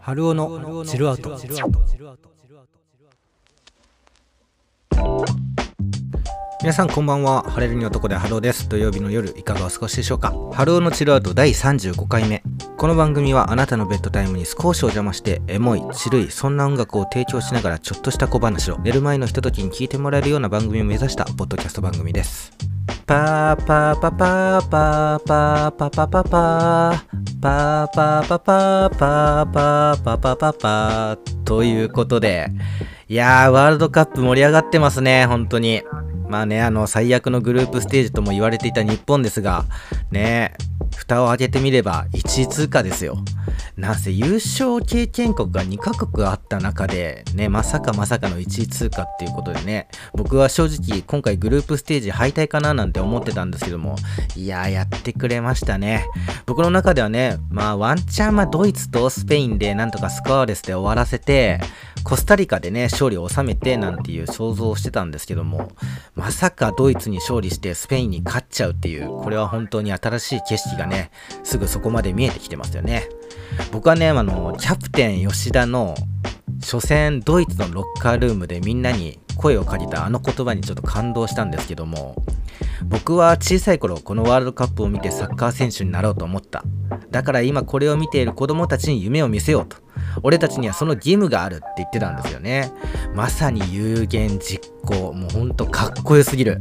[0.00, 1.38] 春尾のチルアウト。
[6.60, 7.44] 皆さんこんばんは。
[7.48, 8.68] 晴れるに男で春尾です。
[8.68, 10.34] 土曜日の夜いかがお過ごしでしょうか。
[10.52, 12.42] 春尾のチルアウト第35回目。
[12.76, 22.73] この番組はあなたのベッドタイムに少しお邪魔してエモい、チルい、そんな音楽を提供しながらちょっとした小話を寝る前のひとときに聞いてもらえるような番組を目指したポッドキャスト番組です。
[23.06, 32.48] パーパーパーパーパーパーパーパーパーパーパーパーパパパーパーパーパーパパパーということで
[33.08, 35.82] いやーワールドカップ盛り上がってますね本当に。
[36.28, 39.66] まあね、あの、最悪のグループステージとも言われていた日本ですが、
[40.10, 40.54] ね、
[40.96, 43.16] 蓋を開けてみれば1位通過ですよ。
[43.76, 53.96] なんせ優勝経験国が2カ国あった中で、ね、まさかまさかの1位通過っていうことでね、僕は正直今回グループステージ敗退かななんて思ってたんですけども、
[54.36, 56.06] いやーやってくれましたね。
[56.46, 61.60] 僕の中ではね、まあワンチャンはドイツとスペインでなんとかスコアレスで終わらせて、
[62.04, 65.72] コスタリカでね、勝利を収めてなんていう想像をしてたんですけども、
[66.14, 71.10] まさかドイツに勝利してスペインに勝っちゃうっていう、これは本当に新しい景色がね、
[71.42, 73.08] すぐそこまで見えてきてますよね。
[73.72, 75.94] 僕はね、あの、キャプテン吉田の
[76.60, 82.16] 初戦ドイツのロッカールームでみんなに声をかけたあの言葉にちょっと感動したんですけども、
[82.84, 86.62] 僕は小さい頃このワールドカップを見てサッカー選手になろうと思った。
[87.10, 89.76] だから今これを見ている子供たちに夢を見せようと。
[90.22, 92.72] 俺たちにはその義務があるって言ってたんですよね。
[93.14, 95.12] まさに有言実行。
[95.12, 96.60] もうほんとかっこよすぎる。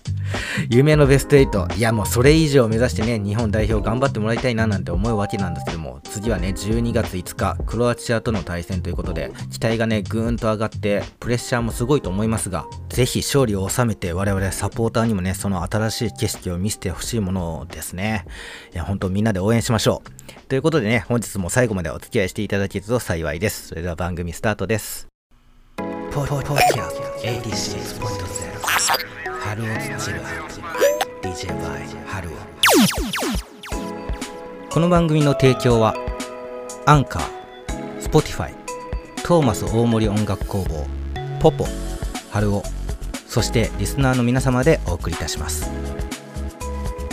[0.70, 1.76] 夢のベスト8。
[1.76, 18.26] いやもうそれ以上目指してね、日本代表頑張ってもらいたいななんて思うわけなんですけども、次はね、12月5日、クロアチアとの対戦ということで、期待がね、ぐーんと上がって、プレッシャーもすごいと思いますが、ぜひ勝利を収めて我々サポーターにもね、その新しい景色を見せてほしいものですね。
[18.72, 20.48] いや、ほんとみんなで応援しましょう。
[20.48, 23.68] ということでね、本日も最後までお付き合いしていただけると幸いです。
[23.68, 25.08] それでは番組スタートです。
[26.12, 28.00] ポポポキャス86.0
[29.40, 29.66] 春を
[29.98, 30.20] チル
[31.20, 32.32] DJ by 春を
[34.70, 35.94] この番組の提供は
[36.86, 38.54] アンカー、スポティファイ、
[39.22, 40.86] トーマス大森音楽工房、
[41.40, 41.66] ポポ、
[42.30, 42.62] 春尾、
[43.28, 45.70] そしてリスナーの皆様でお送りいたします。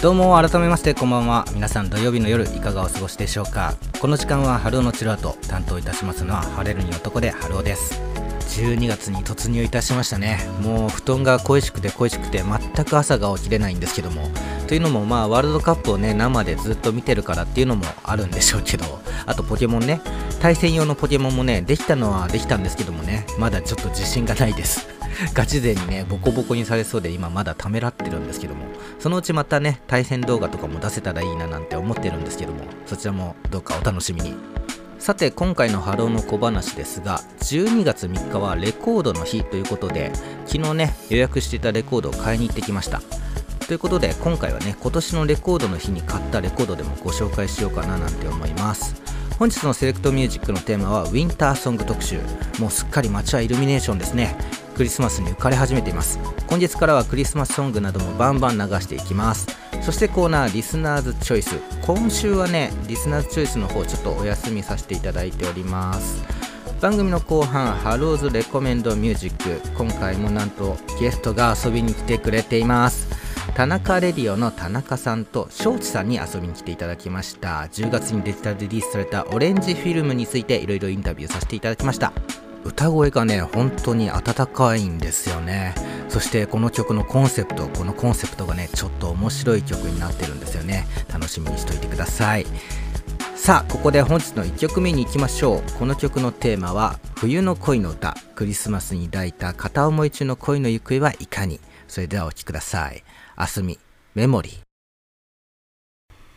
[0.02, 8.00] どうも改めましてこんばんは皆さん土曜日の夜いかがお過ごしでしょうかこの時間は春尾のチルアウト担当いたしますのは晴れるに男で春尾です
[8.48, 10.40] 12月に突入いたしましたね。
[10.62, 14.30] もう布団が恋しくて恋しくて全く朝が起きれないんですけども。
[14.68, 18.86] というのもまあワールドカップをね生でずっと見てるからっていうのもあるんでしょうけど。
[19.26, 20.02] あとポケモンね。
[20.40, 23.26] 対戦用のポケモンもねできたのはできたんですけどもね。
[23.38, 24.88] まだちょっと自信がないです。
[25.34, 28.66] ガチ勢にね、ボコボコにされそうで今まだためらってるんですけども、
[29.00, 34.57] そのうちまたね、対戦動画とかも出せたらいいななんて思ってるんですけども、そちらもどうかお楽しみに。
[35.00, 40.12] さて今回の春尾の小話ですが12月3日はレコードの日ということで
[40.46, 43.02] 昨日ね予約していたレコードを買いに行ってきました。
[43.68, 48.96] ということで今回はね今年のレコードの日に買ったレコードでもご紹介しようかななんて思います。
[49.38, 52.20] 本日のセレクトミュージックのテーマはウィンターソング特集。
[52.60, 54.36] もうすっかり街はイルミネーションですね。
[54.78, 56.20] クリスマスに浮かれ始めています。
[56.48, 59.48] 今月からはクリスマスソングなどもバンバン流していきます。
[59.82, 61.56] そしてコーナーリスナーズチョイス。
[61.82, 66.24] 今週はねリスナーズチョイスの方ちょっとお休みさせていただいております。
[66.80, 69.68] 番組の後半ハローズレコメンドミュージック。
[69.76, 73.08] 今回もなんとゲストが遊びに来てくれています。
[73.56, 77.62] 田中レディオの田中さんと庄司さんに遊びに来ていただきました。
[77.72, 82.14] 10月にデジタルリリースされたオレンジフィルムについていろいろインタビューさせていただきました。
[82.68, 85.74] 歌声がね本当に温かいんですよね。
[86.10, 90.88] そしてこの曲のコンセプトこのコンセプトがねちょっと面白い曲になってるんですよね。
[91.12, 92.46] 楽しみにしといてください。
[93.36, 95.72] さあここで本日の1曲目に行きましょう。
[95.80, 101.60] この曲のテーマは「冬の恋の歌」クリスマスに抱いた片思い中の恋の行方はいかに。
[101.88, 103.04] それではお聴きください。
[103.36, 103.80] あすみ
[104.14, 104.58] メモリー。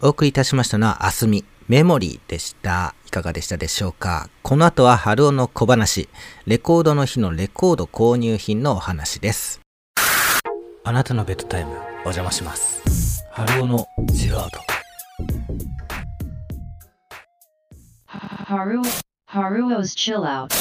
[0.02, 2.94] お送りいたしましたのはあすみメモリーでした。
[3.10, 4.30] いかがでしたでしょうか？
[4.44, 6.08] この後は春尾の小話、
[6.46, 9.60] レコードの日のレコード購入品のお話です。
[10.84, 13.24] あなたのベッドタイム、お邪魔します。
[13.32, 14.60] 春尾のジルアウト。
[18.06, 18.84] 春尾、
[19.26, 20.54] 春尾 's chill out。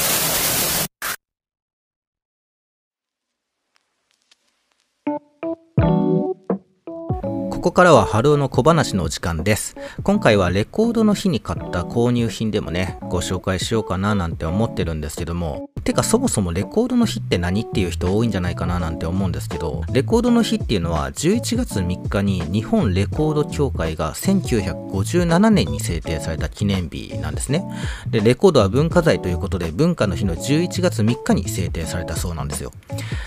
[7.60, 9.76] ここからは春尾の小話のお時間です。
[10.02, 27.62] 今回はレコードの日に買った購入品でもね、ご紹介しようかななんて思ってるんですけども、てかそもそもレコードの日って何っていう人多いんじゃないかななんて思うんですけど、レコードの日っていうのは11月3日に日本レコード協会が1957年に制定された記念日なんですね。
[28.08, 32.72] で、レコードは文化財ということで文化の日の11月3日に制定されたそうなんですよ。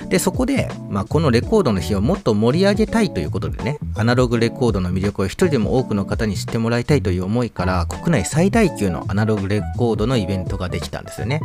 [0.10, 11.42] で、そこで、まあ、このレコードの日をもっと盛り上げたいということでね、アナログログレコードの魅力を一人でも多くの方に知ってもらいたいという思いから国内最大級のアナログレコードのイベントができたんですよね。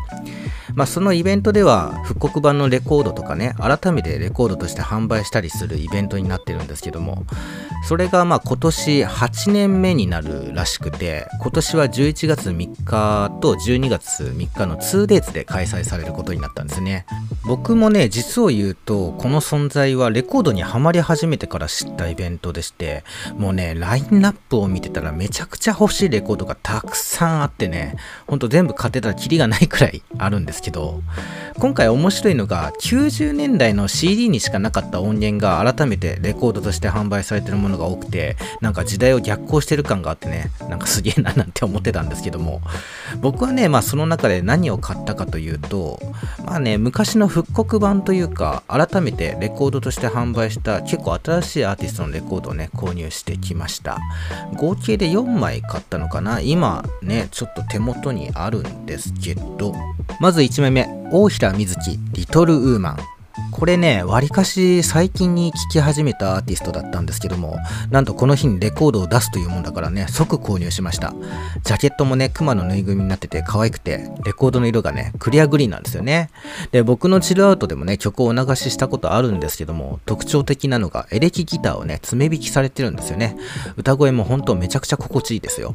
[0.75, 7.25] まあ、そのイベントでは復刻版のレコードとかね改めてレコードとして販売したりするイベントになってるんですけども
[7.89, 17.07] それがまあ今年8年目になるらしくて今年は11月3日と12月3日の 2days で開催されることになったんですね
[17.45, 23.05] 僕もね実を言うとこの存在はレコードにはまり始めてから知ったイベントでして
[23.37, 31.03] もうねラインナップを見てたらめちゃくちゃ欲しいレコードがたくさんあってねほんと全部買ってたらキリがないくらいあるんですけど
[31.59, 42.61] 今回面白いのが90年代の CD にしかなかった音源が改めてレコードとして販売されてるものが多くてなんか時代を逆行してる感があってねなんかすげえななんて思ってたんですけども
[43.21, 45.99] 僕はねまあその中で何を買ったかというと
[46.44, 53.99] まあね昔の復刻版というか改めてレコードとして販売した結構新しいアーティストのレコードをねね購入してきました。
[54.55, 56.43] 合計で4枚買ったのかな？
[56.43, 59.73] 今ねちょっと手元にあるんですけど。
[60.21, 62.99] まず1枚目大平瑞希リトルウーマン。
[63.59, 67.57] これね、わりかし最近に聴き始めたアーティストだったんですけども、
[67.91, 71.13] なんとこの日にレコードを出すというもんだからね、即購入しました。
[71.65, 76.31] ジャケットもね、熊のぬいぐるみになってて可愛くて、レコードの色がね、クリアグリーンなんですよね。
[76.71, 83.37] で、僕のチルアウトでもね、曲をお流ししたことあるんですけども、特徴的なのがエレキギターをね、爪弾きされてるんですよね。
[83.77, 85.75] 歌声もほんとめちゃくちゃ心地いいですよ。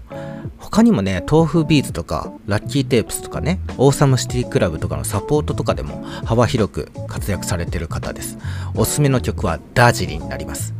[0.58, 8.38] 他にもね、 tofubeats とか、 LUCKY TAPES とかね、 Awesome City Club とかのサポートとかでも幅広く活躍されててる方です。
[8.75, 10.74] おすすめの曲はダージリンになります。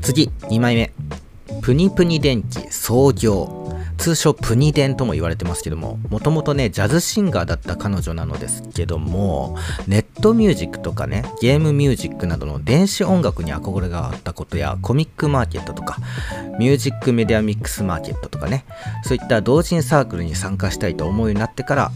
[0.00, 0.92] 次、2枚目。
[1.60, 3.77] プニプニ電気創業。
[3.98, 9.56] 通称プニデンとも言われてますけども、もともとね、ジャズシンガーだった彼女なのですけども、
[9.86, 15.98] ネットミュージックとかね、ゲームミュージックなどの電子音楽に憧れがあったことや、コミックマーケットとか、
[16.58, 18.64] ミュージックメディアミックスマーケットとかね、
[19.02, 21.92] そういった同人サークルに参加したいと思うようになってから、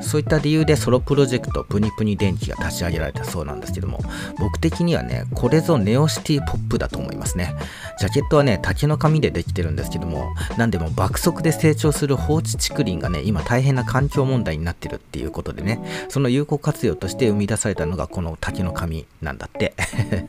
[0.00, 4.00] そういった理由でソロプロジェクトプニプニ電気が立ち上げられたそうなんですけども、
[4.38, 7.54] 僕的にはね、これぞネオシティポップだと思いますね。
[7.98, 19.74] ジャケットはね、竹の紙でできてるんですけども、なんでも爆速で成長する放置竹林がね、今大変な環境問題になってるっていうことでね、その有効活用として生み出されたのがこの竹の紙なんだって。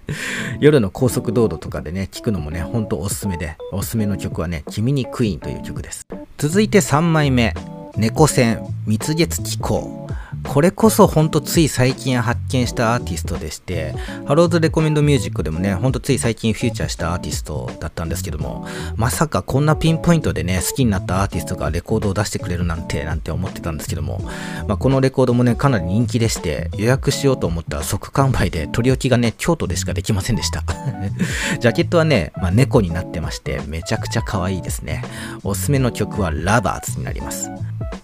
[0.61, 6.07] 夜の高速道路とかでね、聞くのもね、ほんとおすすめで、おすすめの曲はね、君にクイーンという曲です。
[6.37, 7.55] 続いて3枚目。
[7.97, 10.06] 猫線蜜月気候
[10.47, 13.93] これこそほんとつい最近発見したアーティストでして、
[14.25, 18.65] 春尾's recommend music でもね、ほんとつい最近フューチャーしたアーティストだったんですけども、
[18.95, 24.21] まさかこんなピンポイントでね、好きになったアーティストがレコードを出してくれるなんて、なんて思ってたんですけども、
[24.67, 30.63] まあ、このレコードもね、かなり人気でして、予約しようと思ったら即完売で取り置きがね、京都でしかできませんでした。
[31.59, 35.03] ジャケットはね、まあ、猫になってまして、めちゃくちゃ可愛いですね。
[35.43, 37.49] おすすめの曲はラバーズになります。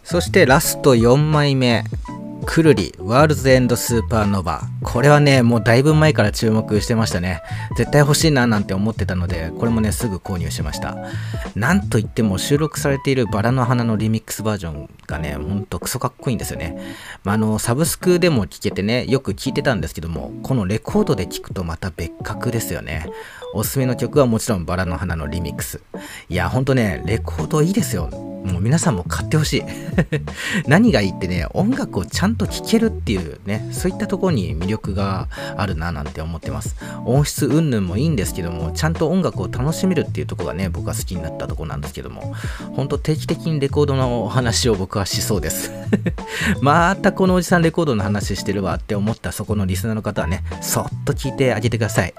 [0.04, 1.84] そしてラスト4枚目。
[2.44, 4.62] くるり、ワールズエンドスーパーノヴァ。
[4.84, 7.42] これはね、もうだいぶ前から注目してましたね。
[7.78, 10.98] 絶対欲しいななんて思ってたので、これもね、すぐ購入しました。
[11.56, 16.78] なんといっても収録されているバラの花のリミックスバージョンがね、ほんとクソかっこいいんですよね。
[17.24, 23.08] まあ、あの、サブスクでも聴けてね、よく聴いてたんですけども、このレコードで聴くとまた別格ですよね。
[23.54, 25.82] おすすめの曲はもちろんバラの花のリミックス。
[26.30, 28.33] いや、ほんとね、レコードいいですよ。
[28.44, 29.64] もう皆さんも買ってほしい。
[30.68, 36.76] 何がいいってね、音楽をちゃんと聴けるっていうね、そういったところに魅力があるななんて思ってます。
[37.06, 42.34] 音質云々もいいんですけども、ちゃんと音楽を楽しめるっていうところがね、僕は好きになったところなんですけども、
[42.76, 45.72] ほんと定期的にレコードのお話を僕はしそうです。
[46.62, 52.14] またこのおじさんレコードの話してるわって思ったそこのリスナーの方はね、そっと聞いてあげてください。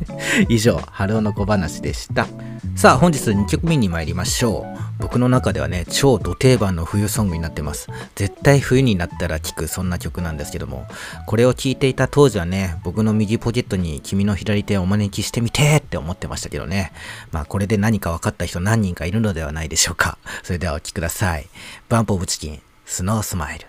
[0.48, 2.26] 以上、春尾の小話でした。
[2.76, 4.79] さあ、本日2曲目に参りましょう。
[5.00, 7.88] 僕の中ではね、超ド定番の冬ソングになってます。
[8.14, 10.86] 絶対冬になったら聴くそんな曲なんですけども、
[11.26, 16.92] これを聴いていた当時はね、僕の右ポケットに君の左手をお招きしてみてって思ってましたけどね。
[17.32, 20.18] まあこれで何か分かった人何人かいるのではないでしょうか。
[20.44, 21.48] それではお聴きください。
[21.88, 23.66] バンプオブチキン、スノースマイル。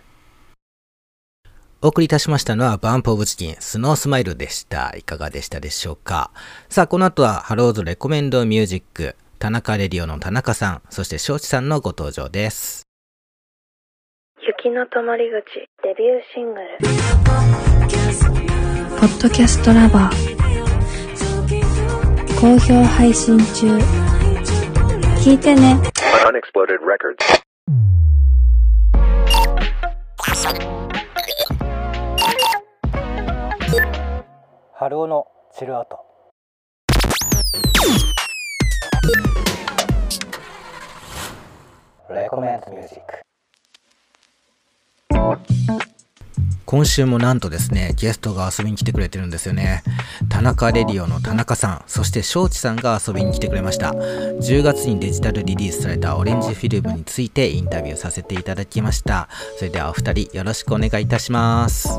[1.82, 4.94] お送りいたしましたのはバンプオブチキン、スノースマイルでした。
[4.98, 6.32] いかがでしたでしょうか
[6.70, 9.16] さあ、この後はハローズレコメンドミュージック。
[9.42, 12.84] 田中レディオの田中さん、そして庄司さんのご登場です。
[14.40, 16.68] 雪の止まり口デビューシングル。
[19.00, 20.16] ポッドキャストラバー。
[22.40, 23.80] 好評配信中。
[25.26, 25.76] 聞いてね。
[26.24, 27.18] Unexploded Records.
[34.76, 35.26] 春尾の
[35.58, 35.98] チルアウト
[42.14, 43.22] レコメントミュージック
[46.66, 49.84] 今週もなんとですねゲストが遊びに来てくれてるんですよね。
[50.30, 53.90] 田中レディオの田中さんそして庄司さんが遊びに来てくれました。
[53.92, 59.28] 10月にデジタルリリースされたオレンジフィルムについてインタビューさせていただきました。
[59.58, 61.90] それではお二人よろしくお願いいたします。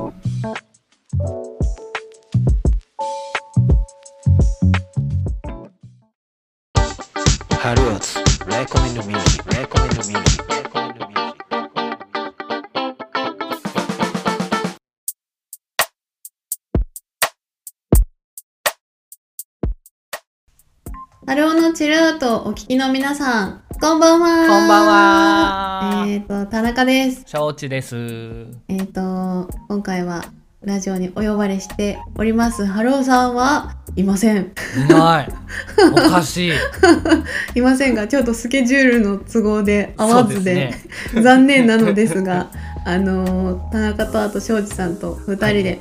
[7.62, 7.82] ハル
[8.42, 11.52] オツレコメンドミュージックレコメンドミュージックレコメンドミュージック
[21.24, 24.48] ハルオのチルアウトお聞きの皆さん、こんばんは。
[24.48, 27.22] こんばんはえっ、と、田中です。
[27.26, 28.48] 承知です。
[28.66, 30.24] えっ、と、今回は
[30.62, 32.66] ラジオにお呼ばれしております。
[32.66, 34.52] ハルオさんはいません。
[34.76, 35.28] いない。
[35.92, 36.52] おかしい。
[37.54, 40.74] いませんが、ちょっとスケジュールの都合で合わずで、
[41.12, 42.48] そう残念なのですが、
[42.86, 45.78] あの、田中とあと庄司さんと二人で、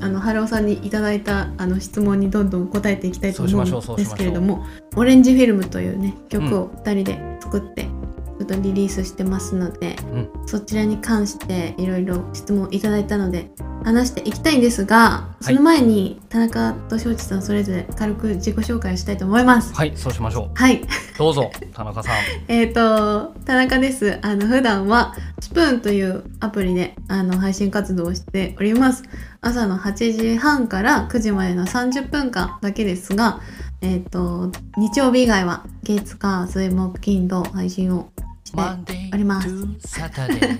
[0.00, 4.66] あの、ハルオさんにいただいたあの質問にどんどん答えていきたいと思そうんですけれども、
[4.96, 7.86] オレンジフィルムというね、曲を二人で作って、
[8.44, 13.50] ちょっとリリースしてますので、うんそちらに関していろいろ質問いただいたので
[13.84, 19.72] 話していきたいんですが、その前に田中と庄司さんそれぞれ軽く自己紹介をしたいと思います。
[19.74, 20.86] はい、そうしましょはい、う。
[21.18, 22.14] どうぞ、田中さん。
[22.48, 24.18] えっ、と田中です。
[24.22, 29.04] あの普段はスプーンというアプリであの配信活動をしております。
[29.40, 33.40] 朝の8時半から9時までの30分間だけですが、
[33.80, 38.11] えっ、と日曜日以外は月火水木金土配信を
[38.54, 40.58] Monday あります to Saturday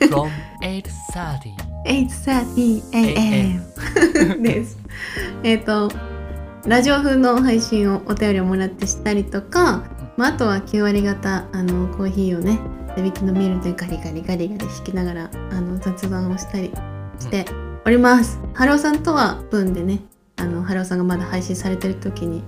[0.08, 0.30] from
[0.62, 4.78] 8:30 8.30am です。
[5.42, 5.90] えっと
[6.66, 9.84] ラジオ風の配信をお便りをもらってしたりとか、
[10.16, 12.58] まあ、あとは9割方あのコーヒーをね
[12.94, 16.70] 手引きのミルでガリガリガリガリ引きながらあの雑談をしたり
[17.18, 17.46] して
[17.86, 18.38] おります。
[18.54, 20.00] ハローさんとはスプーンでね
[20.36, 22.42] あのハローさんがまだ配信されてる時に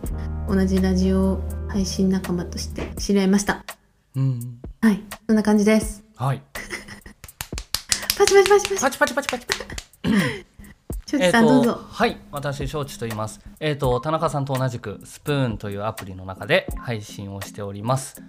[0.48, 3.64] 同じラジオ配信仲間として知り合いました。
[4.16, 4.60] うん。
[4.80, 6.02] はい、そんな感じです。
[6.16, 6.42] はい。
[8.18, 8.98] パチパチパチパチ。
[8.98, 9.64] パチパチパチパチ。
[11.06, 11.80] ちょちさんどうぞ。
[11.88, 13.40] はい、私承知と言います。
[13.60, 18.22] えっ、と田中さんと同じくスプーンというアプリの中で配信をしております。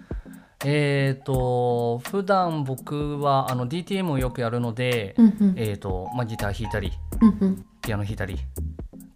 [0.64, 8.38] えっ、と普段僕はあの DTM をよくやるので、うんうんえっ、とまあギター弾いたりうんピアノ弾いたり、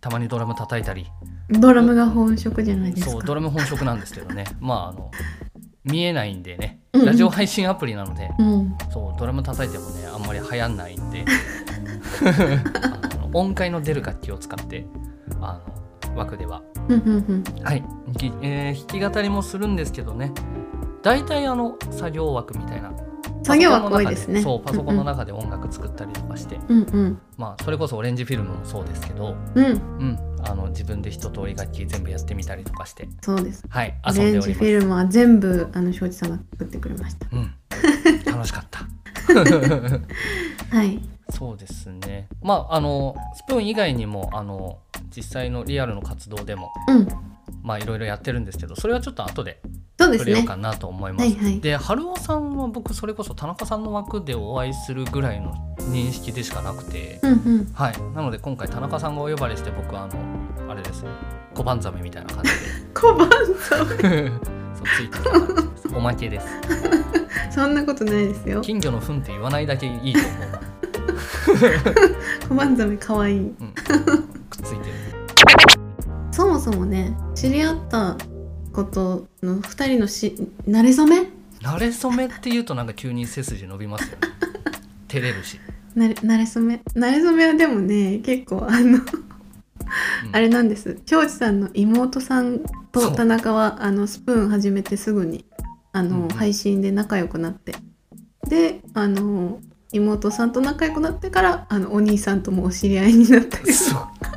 [0.00, 1.06] たまにドラム叩いたり、
[1.48, 1.60] うん。
[1.60, 3.10] ドラムが本職じゃないですか。
[3.12, 5.10] そうドラム本職なんですけどねまああの
[5.86, 8.76] 見えないんでねうんうんラジオ配信アプリなので、うん。
[8.90, 11.24] そうドラム叩いてもねあんまり流行んないんで
[13.32, 14.86] 音階の出る楽器を使って
[15.40, 15.60] あ
[16.08, 16.62] の枠では。
[17.64, 17.84] はい、
[18.16, 20.32] ぎえー弾き語りもするんですけどね
[21.02, 22.92] 大体あの作業枠みたいな
[23.42, 24.42] 作業枠多いですね。
[24.42, 27.20] そうパソコンの中で音楽作ったりとかして、うんうん。
[27.36, 29.66] まあそれこそオレンジフィルムもそうですけど、うん。
[29.66, 30.18] うん。
[30.46, 33.64] うん、あの自分で一通り楽器全部やってみたりとかしてそうです。
[33.68, 37.26] はい遊んでおりますフィルムは全部あの庄司さんが作ってくれました。
[37.32, 37.52] うん、
[38.24, 38.86] 楽しかった。
[40.76, 41.00] はい。
[41.30, 42.28] そうですね。
[42.42, 44.78] まああのスプーン以外にもあの
[45.14, 47.08] 実際のリアルの活動でもうん。
[47.62, 49.60] まあいろいろやってるんですけど、それはちょっと後で
[49.98, 50.56] 触れようか。
[50.56, 51.24] なと思います。
[51.24, 57.72] はいはいで、春尾さんは僕それこそ田中さんの枠でお会いするぐらいの認識でしかなくて、うんうん。
[57.74, 57.94] はい。
[58.14, 61.04] なので今回田中さんがお呼ばれして僕はあのあれです。
[61.54, 62.50] 小判ザメみたいな感じ
[62.94, 63.96] 小判さん。
[63.98, 64.30] で
[64.74, 65.96] そうついて。
[65.96, 66.46] おまけです。
[67.50, 68.60] そんなことないですよ。
[68.60, 70.66] 金魚の糞って言わないだけいいと思う。
[72.48, 73.38] 小判ザメ可愛い。
[73.38, 73.74] うん。
[76.36, 78.18] そもそもね、知り合った
[78.70, 80.34] ことの二人のし
[80.68, 81.30] 慣れ初め？
[81.62, 84.16] 慣れ初めって言うとなんか急に背筋伸びますよね。
[85.08, 85.58] 照れるし。
[85.96, 86.82] 慣れ慣れ初め？
[86.94, 88.98] 慣れ初めはでもね結構あの
[90.32, 90.98] あれなんです。
[91.06, 92.60] 庄司さんの妹さん
[92.92, 95.46] と田中はあのスプーン始めてすぐに
[95.92, 96.28] あの、うんうん。
[96.28, 97.74] 配信で仲良くなって。
[98.46, 104.35] であの妹さんと仲良くなってからあのお兄さんともお知り合いになったりそう。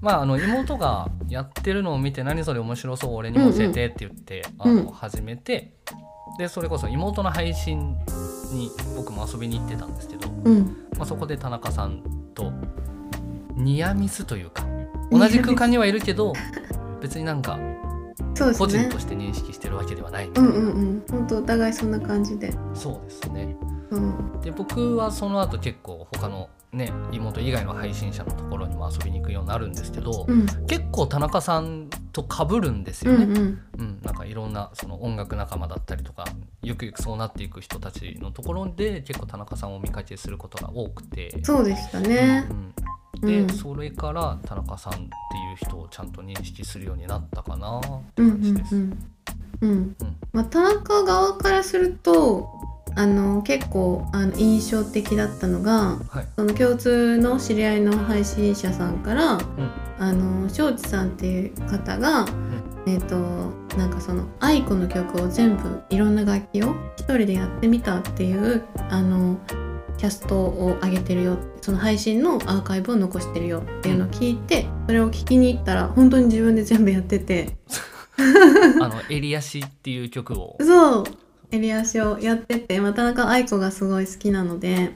[0.00, 5.74] まああの妹がやってるのを見て何それ面白そう俺にも教えてって言って、うんうんあの始めて
[6.38, 7.96] でそれこそ妹の配信
[8.52, 10.86] に僕も遊びに行ってたんですけど、うん。
[10.96, 12.02] まあ、そこで田中さん
[12.34, 12.52] と
[13.54, 14.64] ニアミスというか
[15.10, 16.32] 同じ空間にはいるけど
[17.00, 17.58] 別になんか
[18.34, 18.66] そうですね。
[18.66, 21.04] 個人として認識してるわけではないみたいな、うんうんうん。
[21.10, 22.52] 本当お互いそんな感じで。
[22.74, 23.56] そうですね。
[23.90, 24.40] うん。
[24.40, 30.46] で僕はその後結構他のね妹以外の配信者のところにも遊びに行くようになるんですけど、うん。
[30.66, 33.60] 結構田中さんと被るんですよね、うんうん。
[33.78, 36.24] うん、なんかいろんなその音楽仲間だったりとか
[36.62, 41.38] ゆくゆくそうなっていく人たちのところで結構田中さんをお見かけすることが多くて。
[41.42, 42.46] そうでしたね。
[42.50, 43.48] うん、で、うん。
[43.48, 45.10] それから田中さんっていう
[45.56, 47.80] 人をちゃんと認識するようになったかなっ
[48.14, 48.76] てうん感じです。
[48.76, 48.82] うん。
[48.82, 49.10] うんうん
[49.60, 49.96] うん。
[50.32, 52.48] まあ田中側からすると
[52.96, 56.26] あの結構あの印象的だったのがはい。
[56.36, 59.38] その共通の知り合いの配信者さんから、
[59.98, 62.26] あの庄司さんっていう方が、
[62.86, 63.16] えっ、と
[63.76, 69.38] なんかその愛子の曲を全部いろんな楽器を一人でやってみたっていうあの
[69.96, 77.58] キャストを上げてるよその配信のアーカイブを残してるよっていうのを聞いて、それを聞きに行ったら本当に自分で全部やってて
[78.80, 80.56] あの襟足っていう曲を。
[80.60, 81.04] そう。
[81.50, 84.94] 襟足をやってて、まあ、田中愛子がすごい好きなので、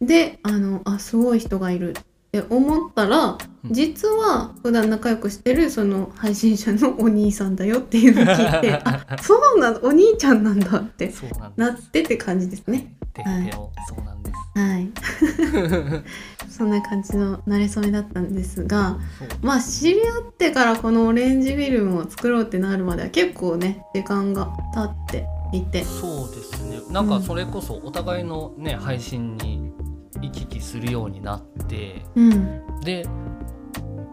[0.00, 1.94] であのあすごい人がいる。
[2.28, 3.72] って思ったら、うん。
[3.72, 11.12] 実は普段仲良くしてるその配信者のお兄さんだよっていうのを聞いて あそうなのお兄ちゃんなんだって
[11.56, 12.94] なってって感じですね。
[13.24, 13.50] ではい。
[13.88, 14.38] そうなんです。
[14.54, 16.02] はい。
[16.50, 18.98] そんな感じの馴れ初めだったんですが
[19.42, 25.84] まあ知り合ってからこのオレンジフィルムを作ろうってなるまでは結構ね時間が経っていて。
[25.84, 26.80] そうですね。
[26.90, 29.72] なんかそれこそお互いのね配信に
[30.20, 32.60] 行き来するようになってうん。
[32.82, 33.06] で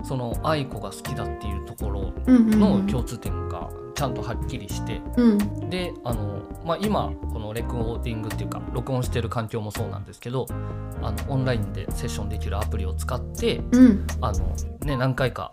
[0.04, 2.60] その愛子が好きだっていうところうんうんうん。
[2.60, 5.02] の共通点がちゃんとはっきりして。
[5.18, 5.70] うん。
[5.70, 10.46] であの、まあ、今このレコーディングっていうか録音してる環境もそうなんですけど
[11.02, 14.08] あのオンラインでセッションできるアプリを使ってうん。
[14.22, 15.52] あの、ね、何回か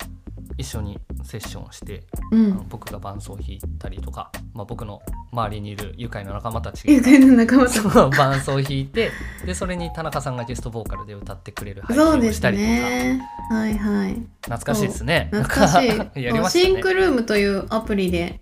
[0.59, 5.01] 一緒にセッションしてあのうん僕が伴奏弾いたりとか、まあ、僕の
[5.33, 7.71] 周りにいる愉快な仲間たちが愉快な仲間と。
[7.71, 9.11] そう伴奏を弾いて
[9.45, 14.15] でそれに田中さんがゲストボーカルで歌ってくれる配信をしたりとか、ねはいはい。
[14.43, 15.29] 懐かしいですね。
[15.33, 15.88] 懐かしい。
[15.88, 16.65] やりましたね。
[16.65, 18.41] シンクルームというアプリで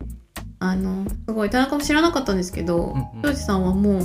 [0.58, 1.50] あのすごい。
[1.50, 3.22] 田中も知らなかったんですけどうんうん。
[3.22, 4.02] 庄司さんはもう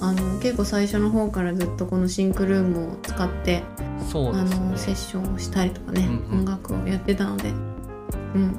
[0.00, 6.38] あの結構最初の方からずっとこのシンクルームを使ってあそうですのセッねションをしたりとかね、うんうん。
[6.40, 7.52] 音楽をやってたので、う
[8.38, 8.56] ん、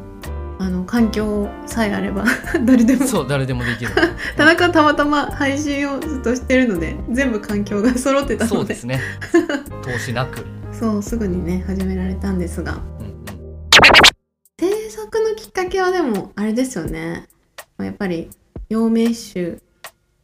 [0.60, 2.26] あの環境さえあれば
[2.66, 3.06] 誰でも。
[3.06, 3.92] そう誰でもできる。
[4.36, 8.56] 田中はたまたま配信をずっとしてるので全部環境が揃ってたので。
[8.58, 9.00] そうですね。
[9.84, 12.80] 投資なく、そうすぐにね始められたんですが。
[13.00, 13.26] うんうん、
[14.60, 17.28] 制作のきっかけはでもあれですよね。
[17.78, 18.30] まあやっぱり
[18.70, 19.60] 陽明酒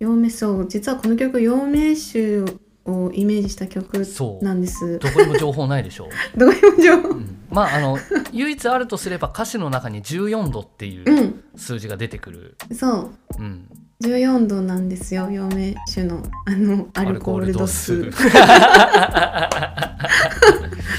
[0.04, 2.42] 陽明そう実はこの曲陽明酒
[2.86, 5.00] をイメージした曲そうなんです。
[5.00, 7.08] どこにも情報ないでしょ どこにも情報。
[7.10, 7.98] う、うん、まああの
[8.34, 11.44] 唯一あるとすれば歌詞の中に14度っていううん。
[11.56, 13.10] 数字が出てくる、そう。
[13.39, 13.70] うん、
[14.02, 16.22] 14度なんですよ陽明酒の。
[16.46, 18.12] あのアルコール度数。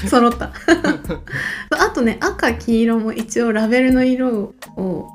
[0.09, 0.51] 揃った。
[1.69, 5.07] あとね赤黄色も一応ラベルの色を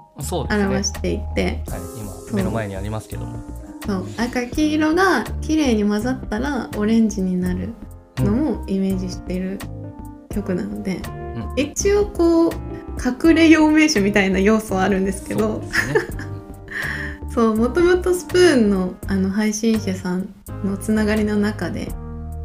[0.48, 1.64] 表していて。
[1.66, 3.40] 今目の前にありますけども、
[3.86, 4.06] そう。
[4.16, 7.74] 赤黄色が綺麗に混ざったらオレンジになる
[8.18, 9.58] のもイメージしてる
[10.34, 11.52] 曲なので、ん。
[11.56, 12.52] 一応こう
[13.26, 15.62] 隠れ陽明酒みたいな要素はあるんですけそうど
[17.32, 20.28] そうもともとスプーンのあの配信者さん
[20.64, 21.90] のつながりの中で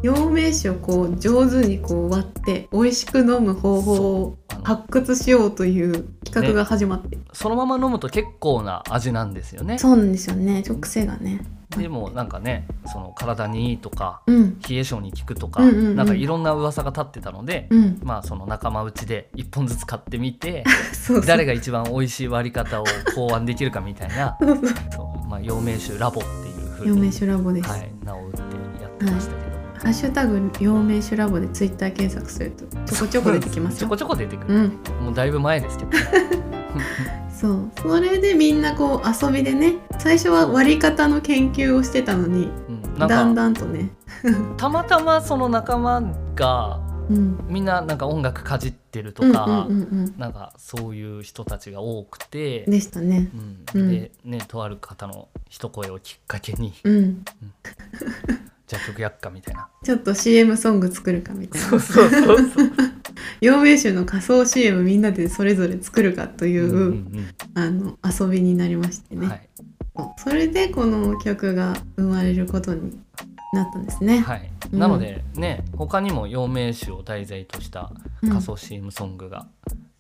[0.06, 9.80] 陽明酒をこう上手にこう割って美味しく飲む方法を発掘しようという企画が始まって、そのまま飲むと結構な味なんですよね。
[9.80, 10.62] そうなんですよね。
[10.62, 11.44] ちょっと癖がね。
[11.76, 14.60] でもなんかねその体にいいとかうん。
[14.60, 15.96] 冷え性に効くとか、うんうんうん。
[15.96, 18.00] なんかいろんな噂が立ってたので、うん。
[18.04, 20.64] まあその仲間内で1本ずつ買ってみて
[21.26, 24.38] 誰が一番美味しい割り方を考案できるかみたいな
[24.96, 28.40] そうまあ、陽明酒ラボっていうふうに、陽明酒ラボです、はい、名を打って
[28.84, 29.45] やってましたけど、
[29.86, 33.82] ハッシュタグ陽明酒ラボでツイッター検索するとちょこちょこ出てきますよ。
[33.82, 34.60] ちょこちょこ出てくる、う
[35.02, 35.06] ん。
[35.06, 35.92] もうだいぶ前ですけど。
[35.92, 36.00] ね
[37.30, 37.72] そう。
[37.80, 43.92] それでみんなこう遊びでね最初は割り方の研究をしてたのにうん、だんかだんとね。
[44.58, 46.02] たまたまその仲間
[46.34, 47.38] がうん。
[47.48, 50.14] みんななんか音楽かじってるとうんうんか、うんうん。
[50.18, 53.30] なんかそういう人たちが多くて、でしたね。
[53.76, 53.82] うん。
[53.82, 53.90] うん。
[53.92, 56.74] でねとある方の一声をきっかけに。
[56.84, 57.24] うん
[58.68, 59.70] じゃあ曲やっかみたいな。
[59.84, 61.68] ちょっと CM ソング作るかみたいな。
[61.68, 62.72] そうそうそうそう。
[63.42, 69.50] 陽明酒の仮想 CM みんなでそれぞれ作るかという、うんうんあの遊びになりましてね、うんはい。
[70.18, 73.00] それでこの曲が生まれることに
[73.54, 74.20] なったんですね。
[74.20, 74.80] はい、うん。
[74.80, 77.92] なのでね他にも陽明酒を題材とした
[78.24, 78.30] うん。
[78.30, 79.48] 仮想 CM ソングが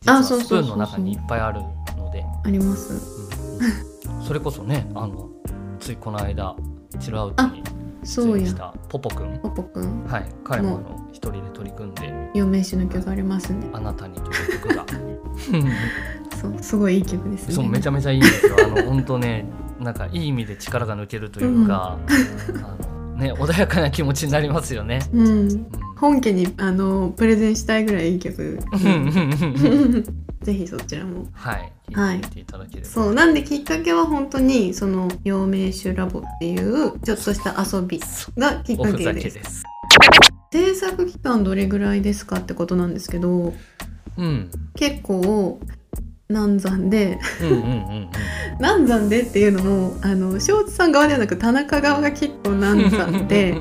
[0.01, 1.61] 実あはスプーンの中にいっぱいある
[1.97, 2.93] ので、あります。
[4.09, 4.23] うん。
[4.23, 5.29] それこそねあの
[5.79, 6.55] ついこの間
[6.99, 7.63] チルアウトに
[8.05, 8.55] 出演し。
[8.55, 13.67] たポポくんポポくん、はい彼もあの一人で取り組んで陽明酒の曲ありますね「。
[13.73, 14.85] あなたに」という曲が
[16.39, 17.53] そう、すごいいい曲ですね。
[17.53, 19.45] そうめちゃめちゃいいんですよあの本当ね
[19.79, 24.99] なんかいい意味で力が抜けるというか、あのね穏やかな気持ちになりますよね。
[25.13, 25.27] うん。
[25.27, 25.65] うん
[25.97, 28.59] 本家にあのプレゼンしたいぐらいいい曲。
[30.45, 31.25] ぜひそちらも。
[31.33, 32.21] はいはい。
[32.21, 37.99] 聞いていただければ、そうなんできっかけは本当にその陽明酒ラボっていうちょっとした遊び
[38.37, 39.63] がきっかけです。
[40.53, 43.53] 制作期間どれぐらいですかってことなんですけど
[44.17, 44.51] うん。
[44.75, 45.59] 結構
[46.29, 47.17] 難産で。
[48.59, 53.55] 難産でっていうのもあの庄司さん側ではなく田中側が結構難産で。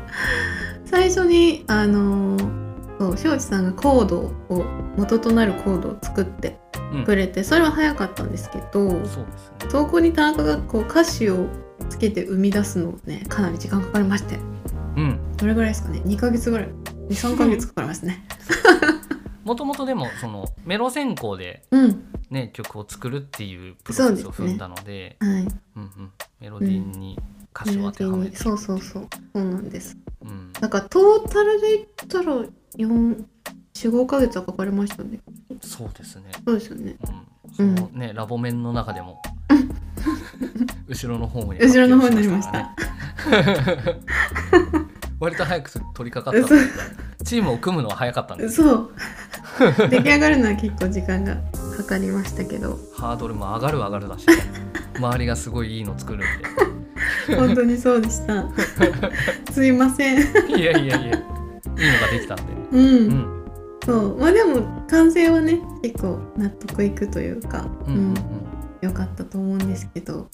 [0.84, 2.63] 最初にあの
[2.98, 4.64] そう庄司さんがコードを
[4.96, 6.58] 元となるコードを作って
[6.92, 7.04] うん。
[7.04, 9.26] くれてそれは早かったんですけどそうですね。
[9.68, 11.46] そこに田中がこう歌詞を
[11.90, 14.36] つけて生み出すのねかなり時間かかりまして。
[14.96, 15.20] うん。
[15.36, 16.68] どれぐらいですかね？2ヶ月ぐらい。
[17.08, 18.24] 23ヶ月かかりますね。
[19.44, 22.04] もともとでもそのメロ専攻でうん。
[22.30, 25.30] ね曲を作るっていうプロセスを踏んだので、はい。
[25.30, 27.18] うんうん、メロディーに
[27.54, 28.34] 歌詞を当てはめて。
[28.34, 29.08] いくそうそうそう。
[29.34, 29.96] そうなんです。
[30.22, 32.46] うん、なんかトータルで言ったら
[32.78, 35.20] 45ヶ月はかかりましたね。
[35.62, 36.30] そうですね。
[36.44, 36.96] そうですよね。
[37.58, 39.20] うん、そのね、ラボ面の中でも
[40.88, 41.60] 後ろの方に。
[41.60, 42.74] 後ろの方になりまし発た
[45.20, 47.24] 割と早く取り掛かった。
[47.24, 48.56] チームを組むのは早かったんです。
[48.56, 48.90] そう
[49.88, 51.36] 出来上がるのは結構時間が
[51.76, 52.78] かかりましたけど。
[52.96, 54.26] ハードルも上がる上がるだし、
[54.98, 58.44] 周りがすごいいいの作るん本当にそうでした。
[59.52, 60.32] すいません。
[60.48, 61.34] でいやいやいや。
[61.76, 63.44] いいのができたんで、うん、うん。
[63.84, 64.18] そう。
[64.18, 68.14] まあでも完成はね結構納得いくというか、うんうんうん。
[68.82, 70.28] 良かったと思うんですけど。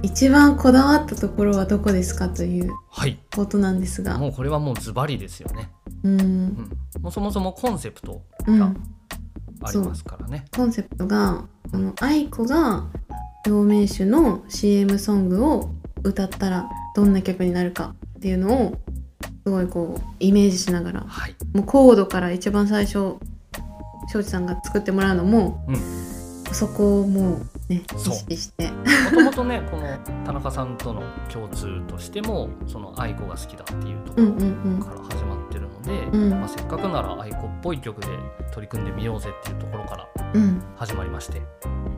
[0.00, 3.18] 一番こだわったところはどこですかというはい。
[3.34, 4.16] ことなんですが。
[4.16, 5.72] もうこれはもうズバリですよね、
[6.04, 6.20] うん。
[6.20, 8.76] うん、もうそもそもコンセプトがうん。
[9.60, 12.84] ありますからね、コンセプトがその愛子が
[13.44, 15.70] 陽明酒の CM ソングを
[16.04, 18.78] 歌ったらどんな曲になるかっていうのを
[19.48, 23.16] すごいこうイメージしながらはい、もうコードから一番最初
[24.12, 25.76] 庄司さんが作ってもらうのも、うん。
[26.52, 28.70] そこをもうね意識して。
[28.70, 28.74] も
[29.10, 36.30] ともとねこの田中さんとの共通としてもその愛子が好きだっていうところから始まってるので、うん。
[36.30, 38.06] まあ、せっかくなら愛子っぽい曲で
[38.52, 40.62] 取り組んでみようぜっていうところからうん。
[40.76, 41.42] 始まりまして。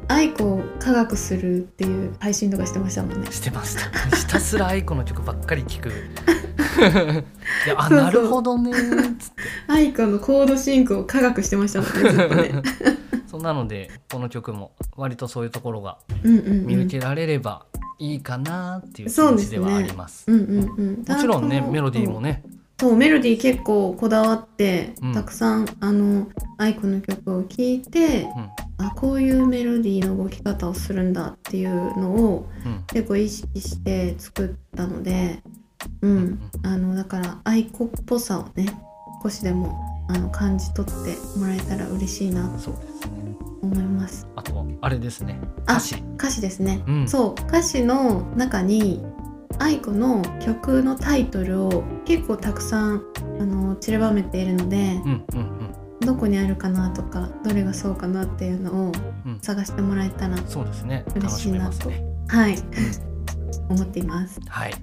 [0.09, 3.31] 愛子を科学するっていう配信とかしてましたもんね。
[3.31, 3.91] してました。
[4.17, 5.89] ひたすら愛子の曲ばっかり聴く。
[6.81, 9.43] いやあなるほどねーっつって。
[9.69, 12.63] 愛子のコード進行を科学してましたもんねずっとね。
[13.27, 16.67] そんなのでこの曲も割とそういうところがうんうんうん。
[16.67, 17.67] 見受けられれば
[17.99, 20.25] いいかなっていう気そうですね持ちではあります。
[20.27, 21.05] うんうんうん。
[21.07, 22.43] もちろんねメロディーもね
[22.81, 25.13] そうメロディー結構こだわって、うん。
[25.13, 28.27] たくさんあの愛子の曲を聴いて、
[28.79, 32.85] あこういうメロディーの動き方をするんだっていうのをうん。
[32.87, 35.43] 結構意識して作ったので、
[36.01, 36.11] うん。
[36.11, 38.67] うんあのだから愛子っぽさをね
[39.23, 42.75] 少しでもあの感じ取ってもらえたら嬉しいなと
[43.61, 44.27] 思います。
[44.37, 45.39] あとあれですね。
[45.67, 46.03] あ歌詞。
[46.17, 47.07] 歌詞ですね、うん。
[47.09, 49.05] そう歌詞の中に
[49.59, 53.05] 愛子の曲のタイトルを結構たくさん
[53.41, 55.75] あの散りばめているので、うんうんうん。
[56.01, 58.93] どこにあるかなとかどれがそうかなっていうのを
[59.27, 59.41] うん。
[59.41, 61.05] 探してもらえたらそうですね。
[61.15, 61.89] 嬉楽しいなと。
[61.91, 62.03] ね。
[62.29, 62.57] はい。
[63.69, 64.41] 思っています。
[64.49, 64.75] はい。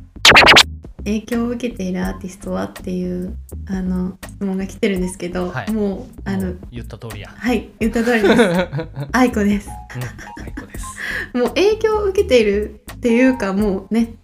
[1.00, 5.72] 影響を受けているアーティストはっていうあの質問が来てるんですけど、はい。
[5.72, 7.30] もうあの言った通りや。
[7.30, 7.70] はい。
[7.80, 8.42] 言った通りです。
[9.14, 9.70] 愛子です。
[9.96, 10.02] うん。
[10.44, 10.86] 最高です。
[11.34, 14.16] もう影響を受けているっていうかもうね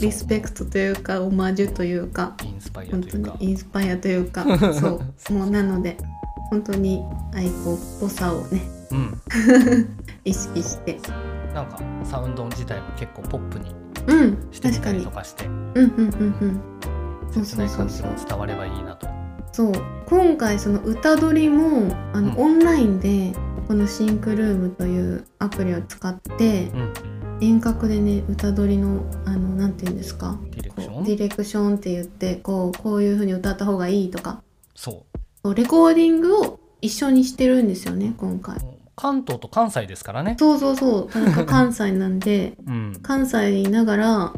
[0.00, 5.00] リスペクトというかオマージュというかインスパイア本当というインスパイアというか そ
[5.30, 5.32] う。
[5.32, 5.96] もうなので
[6.50, 7.02] 本当に
[7.34, 9.20] 愛子っぽさをねうん。
[10.24, 10.98] 意識して。
[11.54, 13.74] なんかサウンド自体も結構ポップに
[14.06, 16.60] うんしてみたりとかしてうんうんうんうん。
[17.32, 19.06] そう切そうそうそうない感じも伝わればいいなと。
[19.52, 19.72] そう。
[20.06, 22.38] 今回その歌取りもあの、うん。
[22.38, 23.32] オンラインで
[23.68, 27.11] このシンクルームというアプリを使ってうん
[27.42, 30.38] 遠隔でね歌取りのあのなんて言うんですか？
[30.50, 31.04] ディレクション？
[31.04, 34.42] ディレクションって言ってこうこういう風に歌った方がいいとか。
[34.74, 35.04] そ
[35.42, 38.56] そうレコーディングを一緒にしてるんですよね今回。
[38.94, 40.36] 関東と関西ですからね。
[40.38, 41.08] そうそうそう。
[41.10, 42.98] 田中関西なんで うん。
[43.02, 44.32] 関西にいながら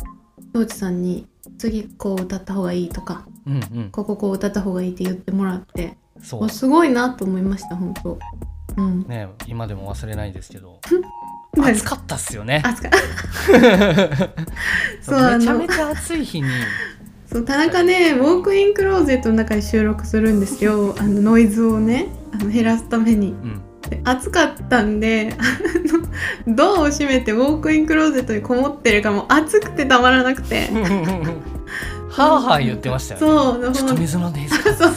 [0.54, 1.26] 庄司さんに
[1.58, 3.88] 次こう歌った方がいいとかうんうん。
[3.90, 6.44] こここう歌った方がいいって言ってもらってそう。
[6.44, 8.18] おすごいなと思いました本当。
[8.78, 9.06] うん。
[9.06, 10.70] ね今でも忘れないですけど。
[10.70, 10.82] は い
[11.62, 12.62] 暑かったっすよね。
[12.64, 12.90] あつか
[15.02, 15.38] そうあの。
[15.38, 16.48] めちゃめちゃ暑い日に。
[17.30, 20.94] そう田中ねウォークインクローゼットの中で収録するんですよ。
[20.98, 23.28] あのノイズをねあの減らすために。
[23.28, 23.60] うん。
[23.90, 25.42] で暑かったんであ
[26.48, 30.70] のドアを閉めてウォークインクローゼットにこもってるからもう暑くてたまらなくて。
[32.08, 33.26] はあはあ言ってましたよね。
[33.26, 33.72] そう。
[33.72, 34.74] ちょっと水飲んでいいですか？
[34.74, 34.94] そう。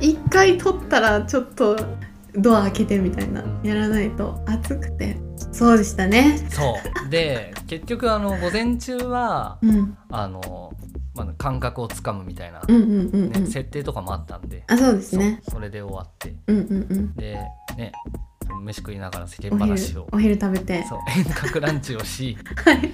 [0.00, 1.76] 一回取ったらちょっと
[2.36, 3.42] ドア開けてみたいな。
[3.42, 5.18] うんやらないと暑くて。
[5.52, 6.38] そうでしたね。
[6.50, 7.08] そう。
[7.10, 9.96] で結局あの午前中はうん。
[10.10, 10.72] あの、
[11.14, 13.46] まあ、感覚をつかむみたいな、うんうんうねん。
[13.46, 14.64] 設定とかもあったんで。
[14.66, 15.42] あそうですね。
[15.48, 16.34] それで終わって。
[16.46, 17.14] うんうんうん。
[17.14, 17.38] で
[17.76, 17.92] ね
[18.50, 20.06] その飯食いながら世間お話を。
[20.10, 20.84] 昼お昼食べて。
[20.88, 22.36] そう遠隔ランチをし。
[22.64, 22.92] はい。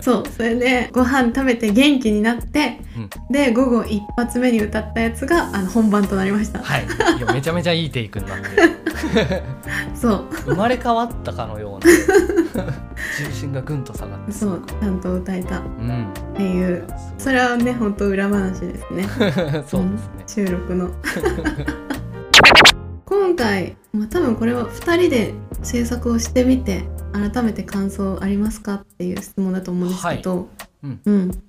[0.02, 3.10] そうそれでご飯食べて元気になって、うん。
[3.30, 6.86] で午後一発目に歌ったやつがあの本番となりました、はい。
[7.18, 8.46] いやめちゃめちゃいいテイクになって
[9.94, 10.24] そう。
[10.46, 12.64] 生まれ変わったかのような。
[13.18, 14.32] 重心がぐんと下がって。
[14.32, 15.58] すそうちゃんと歌えた。
[15.58, 16.08] っうん。
[16.34, 16.86] ていう。
[17.18, 19.06] それはね本当裏話ですね。
[19.68, 20.90] そうんですね、収録の
[23.14, 30.48] 今回、まあ、多分これは2人で制作をしてみて改めて感想ありますかっていう質問だと思うんですけど、
[30.82, 31.00] うん。
[31.04, 31.42] うん。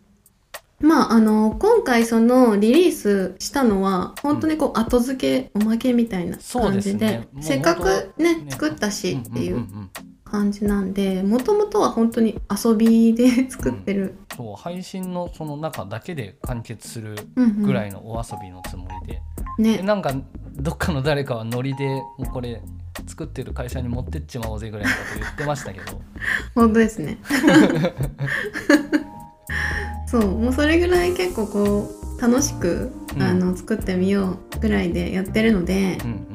[0.80, 8.52] まああの今回そのリリースしたのは本当にこう後付けおまけみたいな感じでねせっかくねね。
[8.52, 9.90] 作ったしっていんんうん
[10.24, 17.64] 感じなんでもともとは本当に遊びで 作ってる、そう配信のその中だけで完結するうんうん。
[17.64, 19.22] ぐらいのお遊びのつもりで、
[19.58, 20.14] でねなんか
[20.56, 22.62] どっかの誰かはノリでもうこれ
[23.08, 26.02] 作ってる会社に持ってっちまおうぜぐらいのこと言ってましたけど。
[26.56, 27.18] 本当ですね。
[30.08, 33.22] そうもうそれぐらい結構こう楽しく、うん。
[33.22, 36.28] あの作ってみようぐらいでやってるのでうん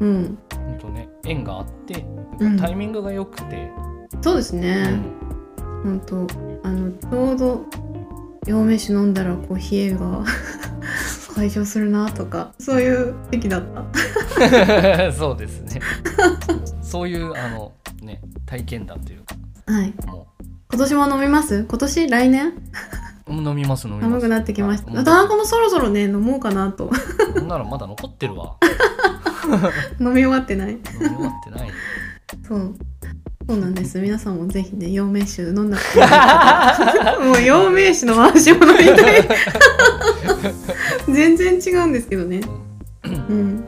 [0.00, 0.08] うん。
[0.08, 0.38] うん。
[0.56, 2.04] ほんとね縁があって
[2.40, 2.56] うん。
[2.56, 3.70] タイミングが良くて、
[4.22, 5.02] そうですうね、ん。
[5.84, 6.26] 本当
[6.64, 7.66] あのちょうど
[8.46, 10.24] 陽明酒飲んだらこう冷えが
[11.34, 13.62] 解消するなとかそういう時だっ
[14.38, 15.12] た。
[15.12, 15.80] そうですね。
[16.82, 19.34] そういうあのね体験談というか。
[19.72, 19.92] はい。
[20.06, 20.26] も
[20.70, 21.64] 今年も飲みます？
[21.68, 22.08] 今年？
[22.08, 22.52] 来年？
[23.28, 24.10] う飲みます飲みます。
[24.10, 24.90] 寒くなってきました。
[24.92, 25.04] はい。
[25.04, 26.90] 田中もそろそろね飲もうかなと。
[27.34, 28.56] そんなのまだ残ってるわ。
[30.00, 30.72] 飲み終わってない。
[30.72, 31.70] 飲み終わってない。
[32.46, 32.74] そう。
[33.48, 33.98] そうなんです。
[34.00, 35.76] 皆さんもぜひね陽明酒飲んだ
[37.26, 39.28] もう陽明酒の回しも飲みたい
[41.08, 42.40] 全然違うんですけどね。
[43.04, 43.64] うん。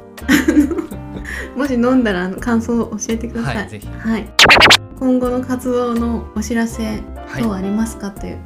[1.56, 3.88] もし飲んだらあの感想を教えてください、はいぜひ。
[3.88, 4.28] はい、
[4.98, 6.84] 今後の活動のお知らせ
[7.26, 8.38] はい等ありますか、という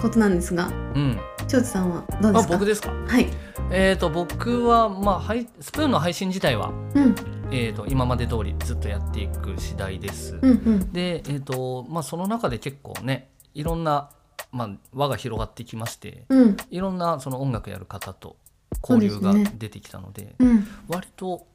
[0.00, 1.18] ことなんですがうん。
[1.48, 2.54] 庄司さんはどうであすか？
[2.54, 2.90] 僕ですか？
[3.06, 3.28] はい。
[3.70, 7.14] えー、と僕は、まあ、はいスプーンの配信自体は、うん。
[7.50, 10.38] えー、と今まで通りずっとやっていく次第です。
[10.40, 10.92] うんうん。
[10.92, 14.10] で、えーとまあ、その中で結構ねいろんな、
[14.52, 16.56] まあ、輪が広がってきましてうん。
[16.70, 18.36] いろんなその音楽やる方と
[18.82, 20.66] 交流が出てきたのでうん。
[20.88, 21.46] 割と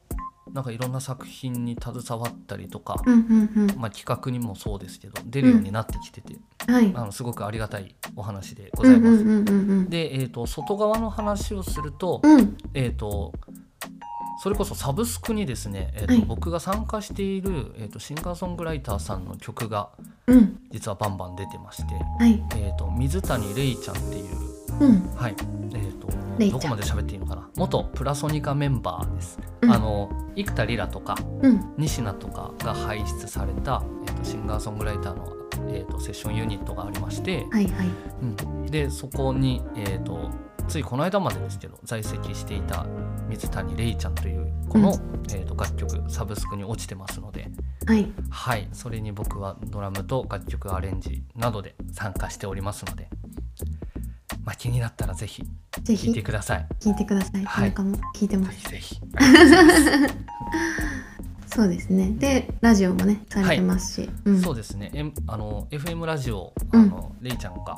[0.53, 3.79] なんかいろんな作品に携わったりとか、うんうんうん。
[3.79, 6.91] まあ、企画にもそうですけど出るようになってきてて、はい。
[6.95, 9.23] あのすごくありがたいお話でごうんざいます。
[9.23, 9.89] うんうんうんうん。
[9.89, 12.57] で、えー、と外側の話をすると,、うん。
[12.73, 13.33] えー、と
[14.39, 16.21] それこそサブスクにですね、えーとはい。
[16.21, 19.89] 僕が参加している、えー、とシンガーソングライターさんの曲が
[20.27, 20.59] うん。
[20.71, 22.43] 実はバンバン出てまして、はい。
[22.55, 24.25] えー、と水谷レイちゃんっていう、
[24.79, 25.09] うん。
[25.15, 25.35] はい。
[25.73, 26.07] えー、と
[26.51, 27.49] どこまで喋っていいのかな？
[27.55, 29.39] 元プラソニカメンバーです。
[29.61, 29.71] うん。
[29.71, 31.73] あの生田リラとかうん。
[31.77, 35.33] 西名とかが輩出された、えー、とシンガーソングライターの、
[35.69, 37.87] えー、とセッションユニットがありまして、はいはい。
[38.21, 40.29] うん、でそこに、えー、と
[40.67, 42.85] ついこの間までですけど在籍していた
[43.29, 44.95] 水谷レイちゃんというこの、うん。
[45.29, 47.49] えー、と楽曲サブスクに落ちてますので、
[47.85, 48.07] はい。
[48.29, 53.09] はい、それに僕はドラムと楽曲アレンジなどで参加しておりますので、
[54.47, 55.49] まあ、気になったらぜひぜ
[55.83, 56.65] 聴いてひください。
[56.79, 57.43] 聞いてください。
[57.43, 57.69] はい。
[57.71, 58.69] も聞いてます。
[58.69, 58.95] ぜひ
[61.53, 62.11] そうですね。
[62.11, 64.41] でラジオもねされてますし、うん。
[64.41, 66.81] そうですね、M、あの FM ラジオうん。
[66.81, 67.75] あの、レイちゃんが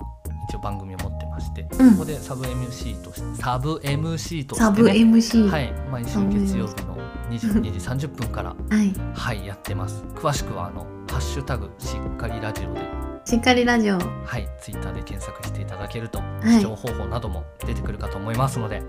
[0.47, 1.91] 一応番組を持ってまして、うん。
[1.93, 6.97] そこでサブ MC としてサブ MC として、ね、サブ MC はい、毎週月曜日の
[7.31, 8.93] 22時30分から、はい。
[9.15, 10.03] はい、やってます。
[10.13, 13.97] 詳しくはあのハッシュタグしっかりラジオで、しっかりラジオ。
[13.99, 16.49] はい、ツイッターで検索していただけると、い。
[16.49, 18.81] 視聴方法なども出てくるかと思いますので、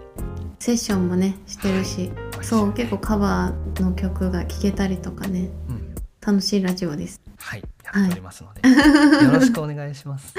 [0.58, 2.10] セッションもねしてるし、
[2.42, 5.50] そう結構カバーの曲が聴けたりとかね。
[5.68, 5.94] うん。
[6.20, 7.20] 楽しいラジオです。
[7.38, 7.62] はい
[7.94, 8.62] やっておりますので、
[9.24, 10.34] よろしくお願いします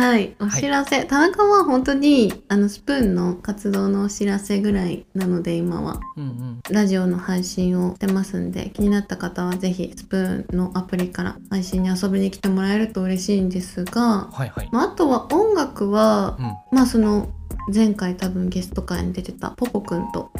[0.00, 6.00] はいお知らせ、田中は本当にあのスプーンの活動のお知らせぐらいなので今は。
[6.16, 6.60] うんうん。
[6.70, 16.76] ラジオの配信をしてますんで気になった方はぜひスプーンのアプリから配信に遊びに来てもらえると嬉しいんですが、はいはい、まあ、あとは音楽はうん。
[16.78, 17.28] まあその
[17.74, 20.30] 前回多分ゲスト会に出てたポポくんと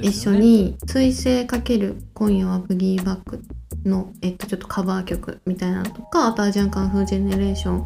[0.00, 3.44] 一緒に「彗星×今夜はブギーバック」
[3.86, 7.84] の、えっと、ちょっとカバー曲みたいなのとかあとアジャンカンフージェネレーション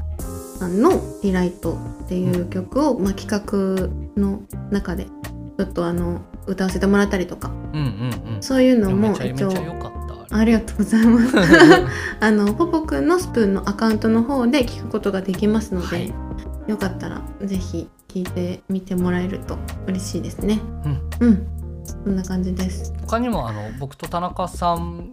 [0.63, 7.51] さんの「リライト」っていう曲を、まあ、企画の中でちょっとあの歌わせてもらったりとか。
[7.73, 7.81] うん
[8.27, 8.43] うんうん。
[8.43, 9.51] そういうのも一応
[10.31, 11.37] ありがとうございます。
[12.21, 16.15] あのポポくんのスプーンのアカウントの方で聞くことができますので、はい。
[16.69, 20.61] よかったらぜひ聞いてみてもらえると嬉しいですね。
[21.21, 21.29] うん。
[21.29, 21.47] うん。
[21.85, 22.93] そんな感じです。
[23.01, 25.11] 他にもあの僕と田中さん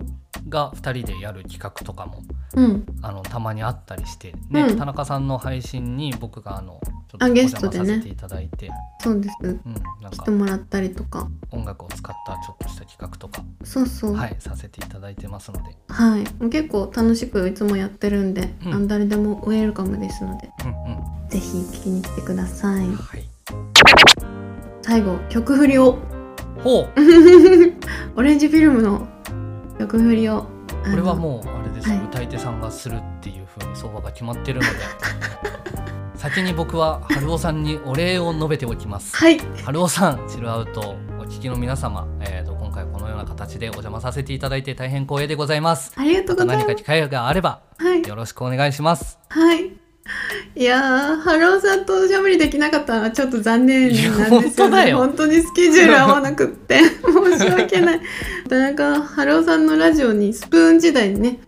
[0.47, 2.23] が2人でやる企画とかも
[2.55, 2.85] うん。
[3.01, 4.77] あのたまにあったりしてね、うん。
[4.77, 8.69] 田中さんの配信に僕があのちょっとあお邪魔させていただいて、
[9.01, 9.35] そうです。
[9.41, 9.61] うん、
[10.01, 11.27] なん来かてもらったりとか。
[11.51, 14.15] 音楽を使ったちょっとした企画とか、そうそう。
[14.15, 18.87] はい、させていただいてますので、はい、結構楽しくいつもやってるんで、うん。
[18.87, 21.29] 誰でもウェルカムですのでうんうん。
[21.29, 22.87] ぜひ聞きに来てください。
[22.87, 23.29] はい、
[24.81, 25.97] 最後曲振りを。
[26.63, 26.89] ほう。
[28.17, 29.07] オレンジフィルムの
[29.79, 30.41] 曲振りを
[30.83, 32.03] これはうもうあれです、はい。
[32.03, 34.69] 歌い手さんがするっていう風に相場が決まってるので。
[36.19, 39.15] 先に僕は春尾さんにお礼を述べておきます。
[39.15, 39.39] はい。
[39.63, 45.93] 春尾さんチルアウトお聞きの皆様、えー、と今回このような形でお邪魔させていただいて大変光栄でございます。
[45.95, 46.57] ありがとうございます。
[46.57, 48.05] 何か機会があればはい。
[48.05, 49.17] よろしくお願いします。
[49.29, 49.71] はい。
[50.55, 54.97] いやーハローさんとおしゃべりできなかったのはちょっと残念なんですよ本当だよ。
[54.99, 56.81] ね本当にスケジュール合わなくって
[57.39, 58.01] 申し訳ない。
[58.49, 61.39] 田中ハローさんのラジオにスプーン時代にね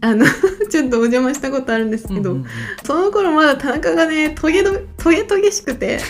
[0.00, 0.26] あの
[0.70, 2.48] ちょっとお邪魔したことあるんですけど、うんうんうん。
[2.84, 6.00] その頃まだ田中がねトゲトトゲトゲしくて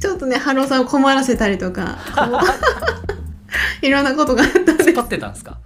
[0.00, 1.98] ちょっとねハローさんを困らせたりとか
[3.82, 4.90] いろんなことがあったんです。
[4.90, 5.58] 突っ張ってたんですか？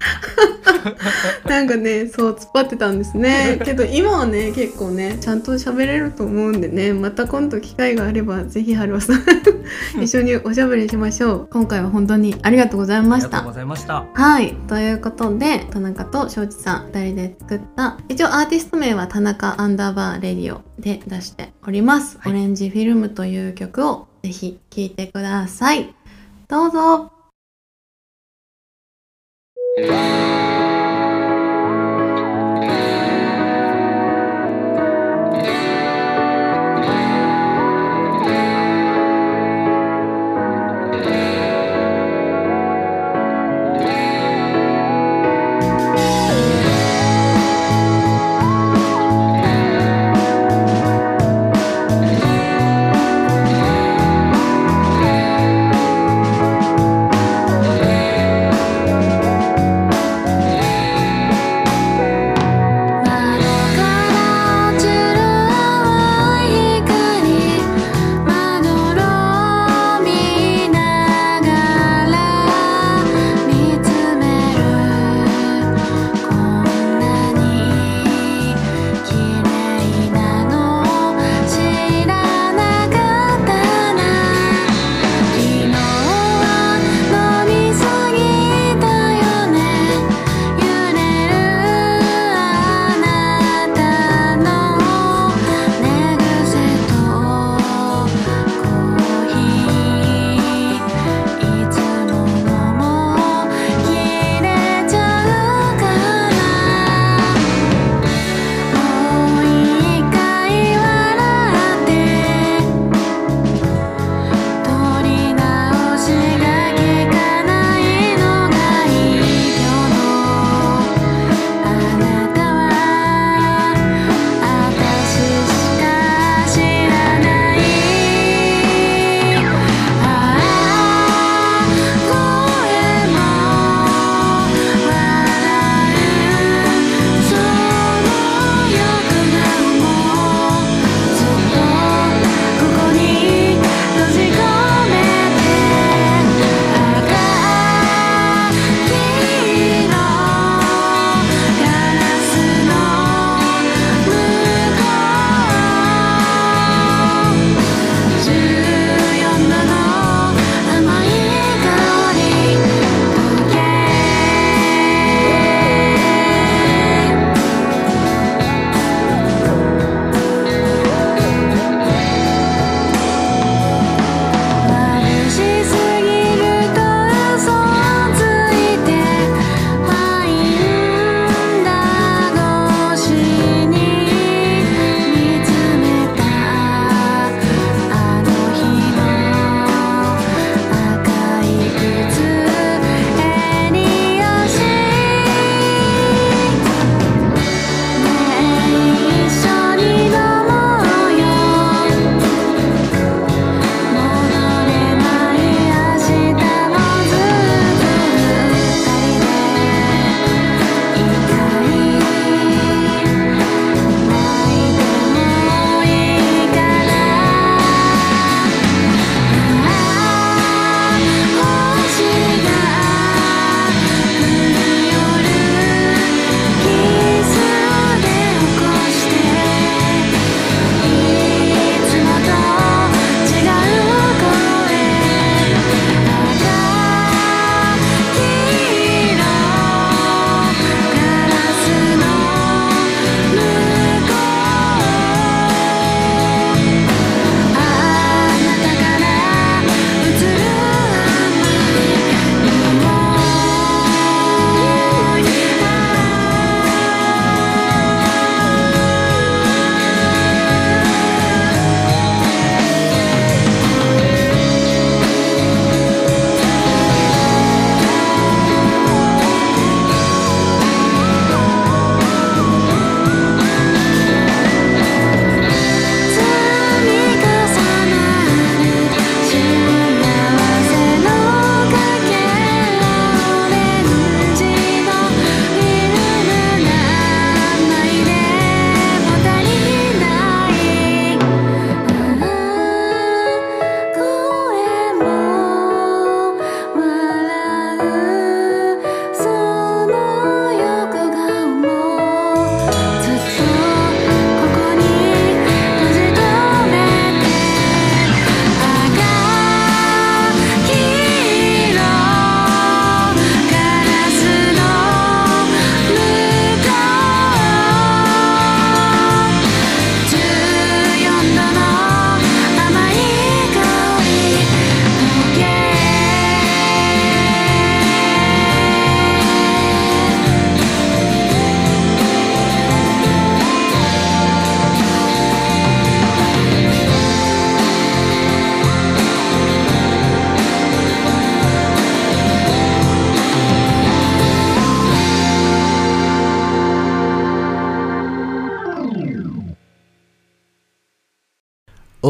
[1.49, 3.61] なんかねそう突っ張ってたんですね。
[3.65, 11.49] けど今はね結構ねちゃんと喋れると思うんでねまた今度機会があればぜひハローさん一緒におしゃべりしましょう。
[11.51, 13.29] 今回は本当にありがとうございました。
[13.29, 14.05] ありがとうございました。
[14.15, 14.55] はい。
[14.69, 22.33] ということで田中としょーちさん2人で作った一応アーティスト名は田中アンダーバーレディオで出しております、はい。
[22.33, 25.95] オレンジフィルムという曲をぜひ聴いてください。
[26.49, 27.11] どうぞ
[29.81, 30.58] 「お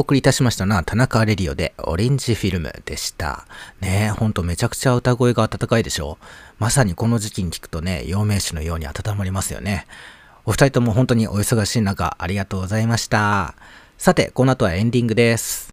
[0.08, 3.44] 送りいたしましたのは田中レディオでオレンジフィルムでした。
[3.82, 6.16] ねえ、ほんとめちゃくちゃ歌声が温かいでしょ
[6.58, 9.86] まさにこの時期に聞くとね、陽明酒のように温まりますよね。
[10.46, 13.54] お二人とも本当にお忙しい中、ありがとうございました。
[13.98, 15.68] さて、この後はエンディングです。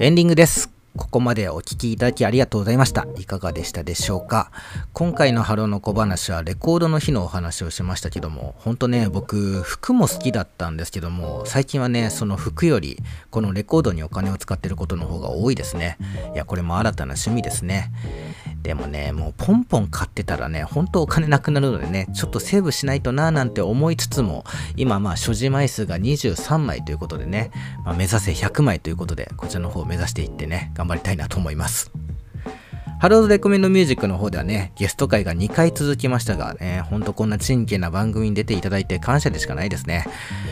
[0.00, 0.79] エンディングです。
[0.96, 3.06] ここまでお聞きいただきありがとうございました。
[3.16, 4.50] いかがでしたでしょうか？
[4.92, 12.98] 今回のハローの小話はレコードの日のお話をしましたけども、ほんとね、僕、服も好きだったんですけども、最近はね、その服より、
[13.30, 15.96] このレコードにお金を使ってることの方が多いですね。
[16.34, 17.92] いや、これも新たな趣味ですね。
[18.62, 24.44] でもね、もうポンポン買ってたらね、ほんとお金なくなるのでね、ちょっとセーブしないとなーなんて思いつつも、
[24.76, 27.52] 今まあ所持枚数が23枚ということでね、
[27.84, 31.92] まあ、目指せ100枚ということで、こちらの方を目指していってね、頑張りたいなと思います。
[33.00, 40.04] ハロードレコメンドミュージックの方ではね、ゲスト会が2回続きましたがね、ほんとこんな真剣な番組に出ていただいて感謝でしかないですね。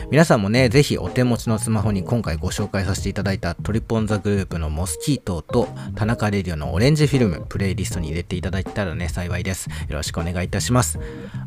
[0.09, 9.69] 皆さんもね、ぜひお手持ちのスマホに今回ご紹介させていただいたトリポンザグループのモスキートと田中レディオのオレンジフィルム、プレイリストに入れていただいたらね、幸いです。
[9.87, 10.99] よろしくお願いいたします。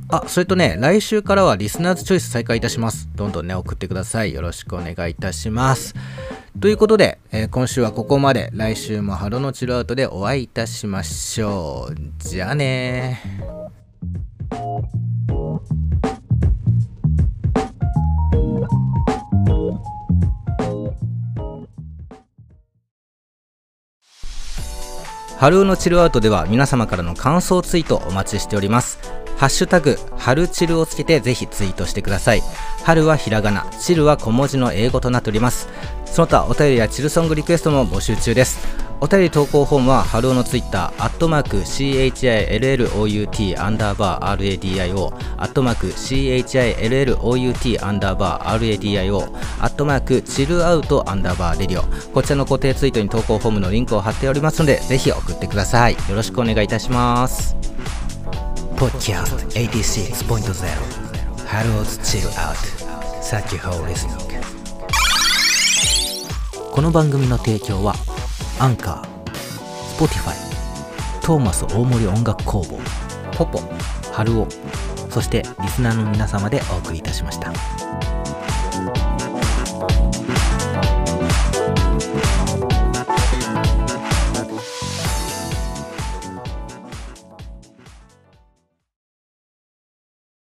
[0.09, 3.09] あ、それとね、来週からはリスナーズチョイス再開いたします。
[3.17, 4.33] どんどんね、送ってください。
[4.33, 5.97] よろしくお願いいたします。
[6.61, 8.51] ということで、えー今週はここまで。
[8.53, 11.97] 来週もハロのチルアウトでお会いいたしましょう。
[12.19, 13.21] じゃあね
[25.39, 29.01] ハルーのチルアウトでは皆様からの感想ツイートお待ちしております。
[29.37, 32.43] ハッシュタグ、春チルをつけてぜひツイートしてください。
[32.85, 35.69] はるはひらがな、 chill は小文字の英語となっております。
[36.13, 38.61] その他お便りや chill ソングリクエストも募集中です。
[39.01, 51.85] お便り投稿フォームは、ハローのツイッター、アットマーク、CHILLOUT アンダーバー RADIO、アットマーク、CHILLOUT アンダーバー RADIO、アットマーク、 chillout アンダーバー radio。
[52.13, 55.95] こちらの固定ツイートに投稿フォームのリンクを貼っておりますので、ぜひ送ってください。
[55.95, 57.57] よろしくお願いいたします。
[58.77, 60.13] Podcast 86.0
[61.47, 62.57] Harold's Chill Out
[63.23, 64.32] Thank you for listening
[66.73, 67.93] この番組の提供は
[68.59, 72.79] Anchor Spotify トーマス大森音楽工房
[73.37, 73.59] ポポ
[74.11, 74.49] ハルオ
[75.11, 78.12] そしてリスナーの皆様でお送りいたしました。